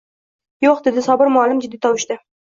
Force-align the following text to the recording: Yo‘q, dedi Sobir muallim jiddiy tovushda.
Yo‘q, 0.65 0.79
dedi 0.87 1.03
Sobir 1.07 1.29
muallim 1.35 1.59
jiddiy 1.65 1.81
tovushda. 1.87 2.19